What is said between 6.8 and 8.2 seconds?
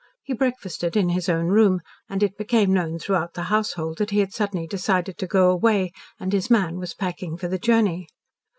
packing for the journey.